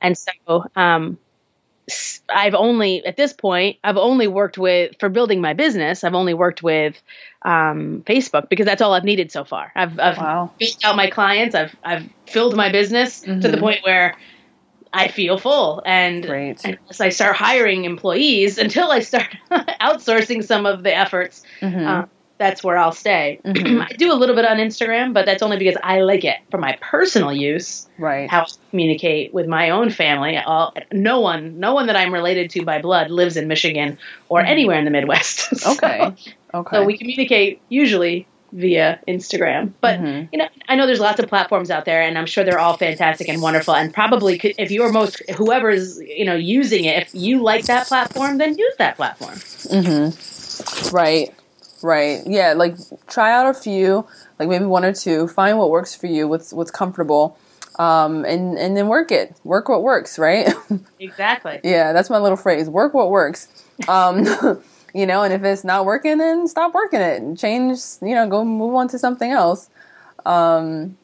[0.00, 1.18] And so um,
[2.28, 6.04] I've only at this point I've only worked with for building my business.
[6.04, 7.00] I've only worked with
[7.42, 9.72] um, Facebook because that's all I've needed so far.
[9.74, 10.52] I've, I've wow.
[10.84, 11.54] out my clients.
[11.54, 13.40] I've I've filled my business mm-hmm.
[13.40, 13.64] to the mm-hmm.
[13.64, 14.16] point where
[14.92, 15.82] I feel full.
[15.84, 16.64] And Great.
[16.64, 21.86] unless I start hiring employees, until I start outsourcing some of the efforts, mm-hmm.
[21.86, 22.06] uh,
[22.38, 23.40] that's where I'll stay.
[23.52, 23.82] Mm-hmm.
[23.82, 26.58] I do a little bit on Instagram, but that's only because I like it for
[26.58, 27.86] my personal use.
[27.98, 28.28] Right.
[28.28, 30.36] How to communicate with my own family.
[30.36, 34.40] All, no one, no one that I'm related to by blood lives in Michigan or
[34.40, 34.48] mm-hmm.
[34.48, 35.56] anywhere in the Midwest.
[35.58, 36.14] so, okay.
[36.54, 36.76] Okay.
[36.76, 39.72] So we communicate usually via Instagram.
[39.80, 40.28] But mm-hmm.
[40.32, 42.76] you know, I know there's lots of platforms out there, and I'm sure they're all
[42.76, 43.74] fantastic and wonderful.
[43.74, 47.86] And probably, could, if you're most whoever's you know using it, if you like that
[47.86, 49.34] platform, then use that platform.
[49.34, 50.94] Mm-hmm.
[50.94, 51.34] Right.
[51.82, 52.20] Right.
[52.26, 52.54] Yeah.
[52.54, 52.76] Like
[53.08, 54.06] try out a few,
[54.38, 55.28] like maybe one or two.
[55.28, 56.28] Find what works for you.
[56.28, 57.36] What's what's comfortable.
[57.78, 59.36] Um, and and then work it.
[59.44, 60.52] Work what works, right?
[61.00, 61.60] Exactly.
[61.64, 62.68] yeah, that's my little phrase.
[62.68, 63.48] Work what works.
[63.88, 64.24] Um,
[64.94, 68.28] you know, and if it's not working, then stop working it and change, you know,
[68.28, 69.68] go move on to something else.
[70.24, 70.96] Um,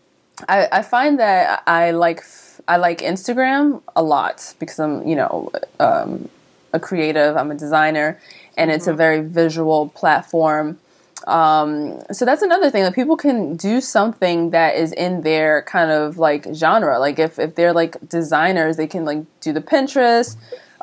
[0.49, 2.23] I, I find that I like
[2.69, 6.29] I like Instagram a lot because I'm you know um,
[6.73, 7.37] a creative.
[7.37, 8.21] I'm a designer,
[8.59, 8.99] and it's a mm-hmm.
[8.99, 10.79] very visual platform.
[11.27, 15.91] Um, so that's another thing that people can do something that is in their kind
[15.91, 16.99] of like genre.
[16.99, 20.37] Like if if they're like designers, they can like do the Pinterest,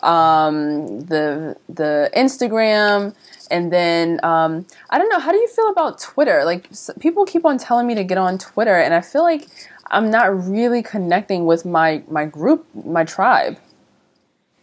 [0.03, 3.15] um, the the Instagram,
[3.49, 5.19] and then um, I don't know.
[5.19, 6.43] How do you feel about Twitter?
[6.45, 9.47] Like people keep on telling me to get on Twitter, and I feel like
[9.88, 13.57] I'm not really connecting with my my group, my tribe.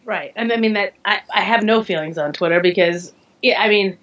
[0.04, 3.12] Right, and I mean that I, I have no feelings on Twitter because
[3.42, 3.98] yeah, I mean,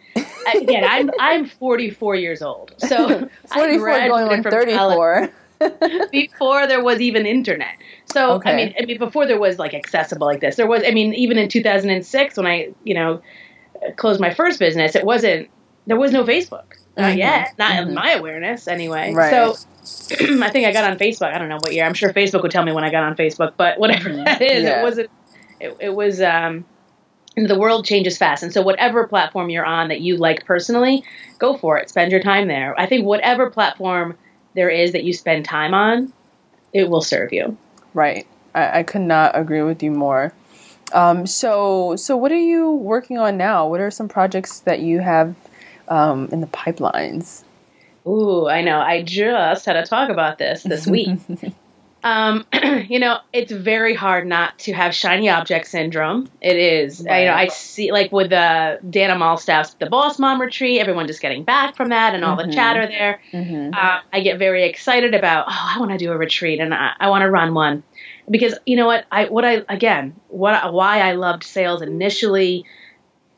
[0.56, 5.32] again, I'm I'm 44 years old, so 44 going on 34.
[6.12, 7.76] before there was even internet.
[8.06, 8.52] So okay.
[8.52, 10.84] I mean, I mean, before there was like accessible like this, there was.
[10.86, 13.22] I mean, even in 2006 when I you know
[13.98, 15.50] closed my first business, it wasn't.
[15.86, 16.76] There was no Facebook.
[16.98, 17.18] Not mm-hmm.
[17.20, 17.58] yet.
[17.58, 17.90] Not mm-hmm.
[17.90, 19.14] in my awareness, anyway.
[19.14, 19.32] Right.
[19.32, 19.56] So
[20.44, 21.34] I think I got on Facebook.
[21.34, 21.86] I don't know what year.
[21.86, 24.24] I'm sure Facebook would tell me when I got on Facebook, but whatever mm-hmm.
[24.24, 24.80] that is, yeah.
[24.80, 25.10] it wasn't.
[25.60, 26.22] It, it was.
[26.22, 26.66] Um,
[27.36, 31.06] the world changes fast, and so whatever platform you're on that you like personally,
[31.38, 31.90] go for it.
[31.90, 32.78] Spend your time there.
[32.78, 34.18] I think whatever platform
[34.56, 36.12] there is that you spend time on,
[36.74, 37.58] it will serve you.
[37.94, 38.28] Right.
[38.54, 40.34] I, I could not agree with you more.
[40.92, 43.68] Um, so, so what are you working on now?
[43.68, 45.36] What are some projects that you have
[45.88, 47.44] um, in the pipelines?
[48.08, 48.80] Ooh, I know.
[48.80, 51.20] I just had a talk about this this week.
[52.04, 52.46] um,
[52.88, 56.30] you know, it's very hard not to have shiny object syndrome.
[56.42, 57.04] It is.
[57.06, 57.14] Right.
[57.14, 61.08] I, you know, I see like with the Dana Malstaff's the Boss Mom retreat, everyone
[61.08, 62.50] just getting back from that and all mm-hmm.
[62.50, 63.22] the chatter there.
[63.32, 63.74] Mm-hmm.
[63.74, 65.46] Uh, I get very excited about.
[65.50, 67.84] Oh, I want to do a retreat and I, I want to run one
[68.30, 72.66] because you know what I what I again what why I loved sales initially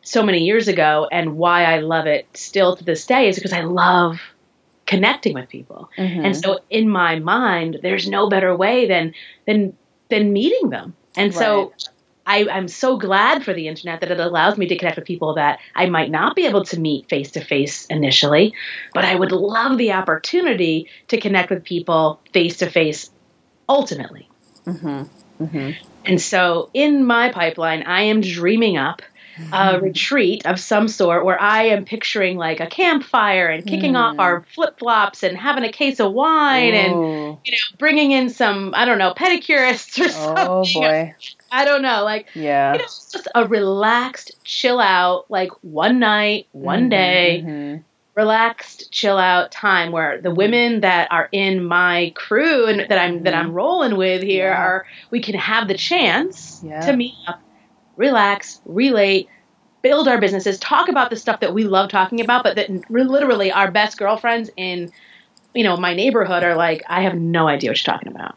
[0.02, 3.54] so many years ago and why I love it still to this day is because
[3.54, 4.20] I love
[4.92, 5.90] connecting with people.
[5.98, 6.26] Mm-hmm.
[6.26, 9.14] And so in my mind, there's no better way than
[9.48, 9.78] than
[10.10, 10.94] than meeting them.
[11.16, 11.40] And right.
[11.40, 11.74] so
[12.26, 15.36] I, I'm so glad for the internet that it allows me to connect with people
[15.36, 18.54] that I might not be able to meet face to face initially,
[18.94, 23.10] but I would love the opportunity to connect with people face to face
[23.68, 24.30] ultimately.
[24.66, 25.44] Mm-hmm.
[25.44, 25.72] Mm-hmm.
[26.06, 29.02] And so in my pipeline, I am dreaming up
[29.52, 29.84] a mm-hmm.
[29.84, 34.00] retreat of some sort where I am picturing like a campfire and kicking mm.
[34.00, 36.78] off our flip flops and having a case of wine Ooh.
[36.78, 40.48] and you know bringing in some I don't know pedicurists or oh, something.
[40.48, 41.16] Oh boy.
[41.52, 46.48] I don't know, like yeah, you know, just a relaxed, chill out, like one night,
[46.54, 47.82] one mm-hmm, day, mm-hmm.
[48.16, 53.24] relaxed, chill out time where the women that are in my crew and that I'm
[53.24, 53.56] that I'm mm-hmm.
[53.56, 54.64] rolling with here yeah.
[54.64, 56.86] are we can have the chance yeah.
[56.86, 57.42] to meet up
[58.02, 59.30] relax, relate,
[59.82, 63.52] build our businesses, talk about the stuff that we love talking about, but that literally
[63.52, 64.92] our best girlfriends in
[65.54, 68.36] you know my neighborhood are like, I have no idea what you're talking about.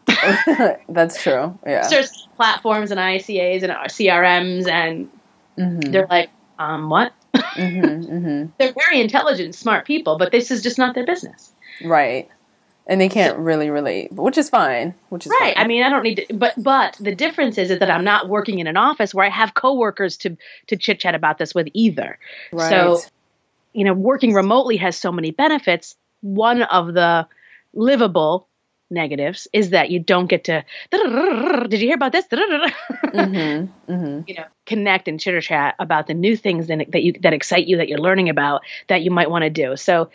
[0.89, 1.57] That's true.
[1.65, 1.87] Yeah.
[1.89, 5.09] There's platforms and ICAs and CRMs, and
[5.57, 5.91] mm-hmm.
[5.91, 7.13] they're like, um, what?
[7.33, 8.45] Mm-hmm, mm-hmm.
[8.57, 11.51] they're very intelligent, smart people, but this is just not their business.
[11.83, 12.29] Right
[12.87, 14.93] and they can't really relate, which is fine.
[15.09, 15.55] Which is right.
[15.55, 15.63] Fine.
[15.63, 18.29] I mean, I don't need to, but but the difference is, is that I'm not
[18.29, 21.67] working in an office where I have coworkers to to chit chat about this with
[21.73, 22.19] either.
[22.51, 22.69] Right.
[22.69, 22.99] So,
[23.73, 25.95] you know, working remotely has so many benefits.
[26.21, 27.27] One of the
[27.73, 28.47] livable
[28.91, 30.63] negatives is that you don't get to.
[30.91, 32.25] Did you hear about this?
[33.15, 34.21] Mm-hmm, mm-hmm.
[34.27, 37.77] You know, connect and chitter chat about the new things that you that excite you
[37.77, 39.77] that you're learning about that you might want to do.
[39.77, 40.09] So.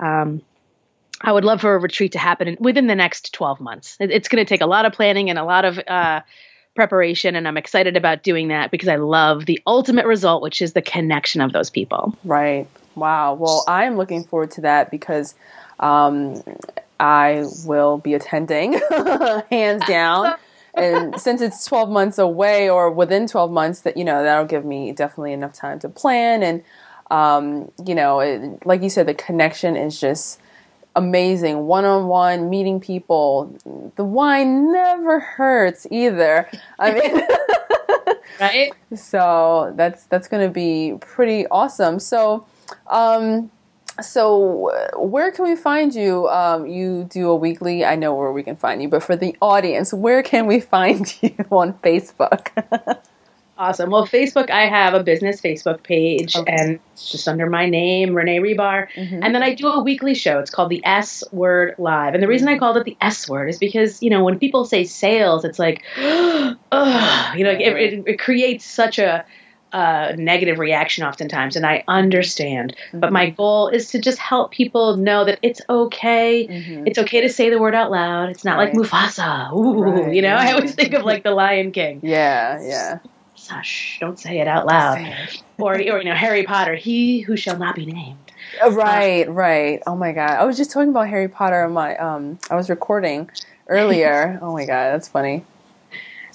[0.00, 0.42] Um,
[1.22, 3.96] I would love for a retreat to happen within the next 12 months.
[4.00, 6.20] It's going to take a lot of planning and a lot of uh,
[6.74, 10.74] preparation, and I'm excited about doing that because I love the ultimate result, which is
[10.74, 12.16] the connection of those people.
[12.24, 12.68] Right.
[12.94, 13.34] Wow.
[13.34, 15.34] Well, I'm looking forward to that because
[15.80, 16.42] um,
[17.00, 18.80] I will be attending,
[19.50, 20.36] hands down.
[20.74, 24.64] and since it's 12 months away or within 12 months, that you know that'll give
[24.64, 26.62] me definitely enough time to plan and
[27.10, 30.40] um, you know, it, like you said, the connection is just
[30.96, 33.56] amazing one-on-one meeting people.
[33.94, 36.50] The wine never hurts either.
[36.78, 37.22] I mean
[38.40, 38.72] right?
[38.96, 41.98] So that's that's going to be pretty awesome.
[41.98, 42.46] So
[42.86, 43.50] um
[44.00, 46.28] so where can we find you?
[46.28, 49.34] Um, you do a weekly i know where we can find you but for the
[49.40, 52.48] audience where can we find you on facebook
[53.58, 53.90] Awesome.
[53.90, 56.52] Well, Facebook, I have a business Facebook page, okay.
[56.52, 58.88] and it's just under my name, Renee Hribar.
[58.92, 59.22] Mm-hmm.
[59.22, 60.38] And then I do a weekly show.
[60.40, 62.12] It's called the S Word Live.
[62.12, 62.60] And the reason I mm-hmm.
[62.60, 65.82] called it the S Word is because you know when people say sales, it's like,
[65.96, 69.24] ugh, you know, it, it, it creates such a
[69.72, 72.76] a negative reaction oftentimes, and I understand.
[72.88, 73.00] Mm-hmm.
[73.00, 76.46] But my goal is to just help people know that it's okay.
[76.46, 76.86] Mm-hmm.
[76.86, 78.30] It's okay to say the word out loud.
[78.30, 78.74] It's not right.
[78.74, 79.52] like Mufasa.
[79.52, 80.14] Ooh, right.
[80.14, 80.34] you know.
[80.34, 82.00] I always think of like the Lion King.
[82.02, 82.98] Yeah, yeah.
[83.48, 83.98] Hush!
[84.00, 84.98] Don't say it out loud.
[84.98, 85.42] It.
[85.58, 86.74] or, or you know, Harry Potter.
[86.74, 88.18] He who shall not be named.
[88.64, 89.82] Uh, right, right.
[89.86, 91.96] Oh my god, I was just talking about Harry Potter on my.
[91.96, 93.30] Um, I was recording
[93.68, 94.38] earlier.
[94.42, 95.44] oh my god, that's funny.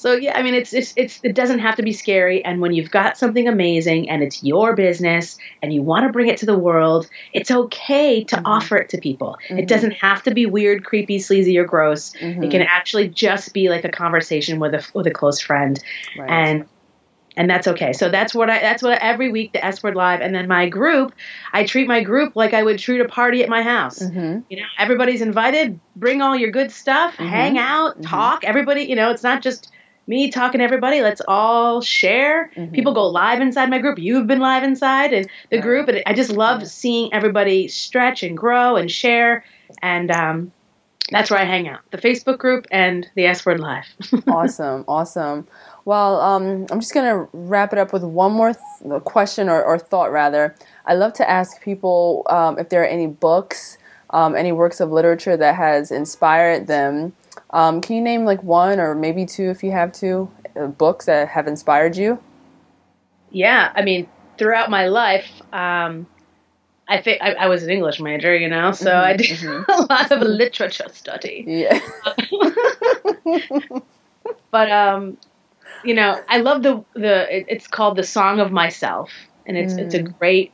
[0.01, 2.43] So yeah, I mean, it's, it's it's it doesn't have to be scary.
[2.43, 6.28] And when you've got something amazing and it's your business and you want to bring
[6.28, 8.45] it to the world, it's okay to mm-hmm.
[8.47, 9.38] offer it to people.
[9.45, 9.59] Mm-hmm.
[9.59, 12.14] It doesn't have to be weird, creepy, sleazy, or gross.
[12.14, 12.41] Mm-hmm.
[12.41, 15.80] It can actually just be like a conversation with a with a close friend,
[16.18, 16.32] right.
[16.32, 16.66] and
[17.38, 17.94] and that's okay.
[17.94, 20.68] So that's what I that's what every week the S word live, and then my
[20.68, 21.14] group,
[21.54, 24.00] I treat my group like I would treat a party at my house.
[24.00, 24.40] Mm-hmm.
[24.50, 25.80] You know, everybody's invited.
[25.96, 27.28] Bring all your good stuff, mm-hmm.
[27.28, 28.04] hang out, mm-hmm.
[28.04, 28.44] talk.
[28.44, 29.72] Everybody, you know, it's not just
[30.08, 31.02] me talking to everybody.
[31.02, 32.52] Let's all share.
[32.56, 32.74] Mm-hmm.
[32.74, 34.00] People go live inside my group.
[34.00, 35.62] You've been live inside and the yeah.
[35.62, 36.68] group, and I just love yeah.
[36.68, 39.46] seeing everybody stretch and grow and share.
[39.82, 40.52] And um,
[41.12, 43.86] that's where I hang out: the Facebook group and the S Word Live.
[44.28, 45.48] awesome, awesome.
[45.84, 49.80] Well, um, I'm just gonna wrap it up with one more th- question or, or,
[49.80, 50.56] thought, rather.
[50.86, 53.78] I love to ask people um, if there are any books,
[54.12, 57.14] um, any works of literature that has inspired them
[57.52, 61.06] um, can you name like one or maybe two, if you have two, uh, books
[61.06, 62.20] that have inspired you?
[63.30, 64.08] Yeah, I mean,
[64.38, 66.08] throughout my life, um,
[66.88, 69.72] I think I, I, was an English major, you know, so mm-hmm, I did mm-hmm.
[69.72, 71.46] a lot of literature study.
[71.48, 71.80] Yeah.
[74.52, 75.18] but um,
[75.84, 77.38] you know, I love the the.
[77.38, 79.12] It, it's called the Song of Myself,
[79.45, 79.80] and it's mm.
[79.80, 80.18] it's a mm.
[80.20, 80.51] great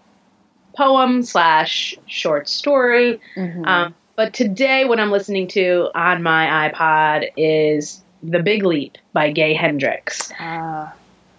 [0.75, 3.19] poem slash short story.
[3.35, 3.65] Mm-hmm.
[3.65, 9.31] Um, but today, what I'm listening to on my iPod is The Big Leap by
[9.31, 10.31] Gay Hendricks.
[10.39, 10.93] Ah.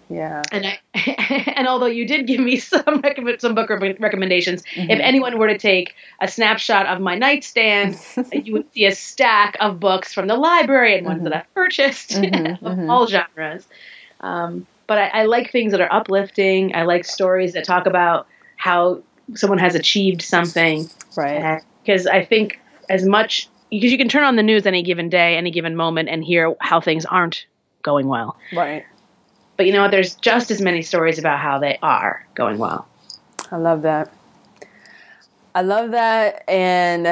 [0.09, 0.41] Yeah.
[0.51, 0.79] And I,
[1.55, 3.03] and although you did give me some
[3.37, 4.89] some book recommendations, mm-hmm.
[4.89, 7.99] if anyone were to take a snapshot of my nightstand,
[8.33, 11.25] you would see a stack of books from the library and ones mm-hmm.
[11.25, 12.65] that I've purchased mm-hmm.
[12.65, 12.89] of mm-hmm.
[12.89, 13.67] all genres.
[14.21, 16.75] Um, but I, I, like things that are uplifting.
[16.75, 19.03] I like stories that talk about how
[19.35, 20.89] someone has achieved something.
[21.15, 21.61] Right.
[21.83, 25.37] Because I think as much because you can turn on the news any given day,
[25.37, 27.45] any given moment, and hear how things aren't
[27.83, 28.35] going well.
[28.51, 28.83] Right.
[29.59, 29.91] But you know what?
[29.91, 32.87] There's just as many stories about how they are going well.
[33.51, 34.09] I love that.
[35.53, 36.49] I love that.
[36.49, 37.05] And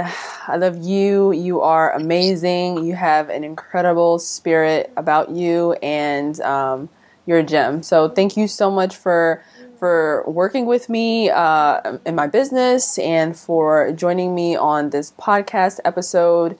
[0.47, 1.33] I love you.
[1.33, 2.85] You are amazing.
[2.85, 6.87] You have an incredible spirit about you, and um,
[7.25, 7.83] you're a gem.
[7.83, 9.43] So thank you so much for
[9.77, 15.81] for working with me uh, in my business and for joining me on this podcast
[15.83, 16.57] episode.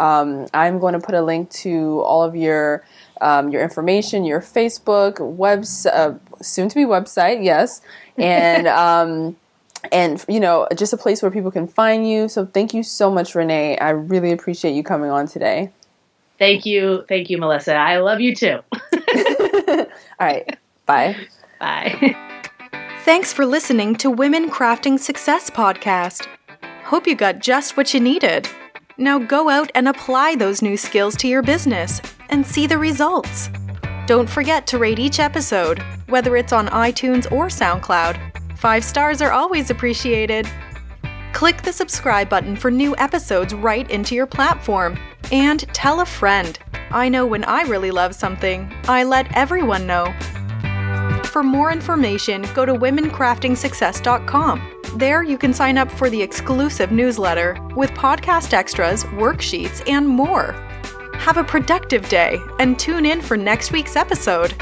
[0.00, 2.84] Um, I'm going to put a link to all of your
[3.20, 7.82] um, your information, your Facebook, webs, uh, soon to be website, yes,
[8.16, 9.36] and um,
[9.92, 12.28] and you know just a place where people can find you.
[12.28, 13.76] So thank you so much, Renee.
[13.78, 15.70] I really appreciate you coming on today.
[16.38, 17.74] Thank you, thank you, Melissa.
[17.74, 18.60] I love you too.
[18.82, 19.86] all
[20.18, 21.14] right, bye.
[21.58, 22.16] Bye.
[23.04, 26.26] Thanks for listening to Women Crafting Success Podcast.
[26.84, 28.48] Hope you got just what you needed.
[29.00, 33.48] Now go out and apply those new skills to your business and see the results.
[34.04, 38.58] Don't forget to rate each episode, whether it's on iTunes or SoundCloud.
[38.58, 40.46] Five stars are always appreciated.
[41.32, 44.98] Click the subscribe button for new episodes right into your platform.
[45.32, 46.58] And tell a friend.
[46.90, 50.12] I know when I really love something, I let everyone know.
[51.30, 54.72] For more information, go to womencraftingsuccess.com.
[54.96, 60.50] There, you can sign up for the exclusive newsletter with podcast extras, worksheets, and more.
[61.14, 64.54] Have a productive day and tune in for next week's episode.